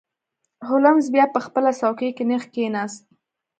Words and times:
هولمز 0.69 1.05
بیا 1.15 1.25
په 1.35 1.39
خپله 1.45 1.71
څوکۍ 1.79 2.09
کې 2.17 2.23
نیغ 2.29 2.43
کښیناست. 2.53 3.03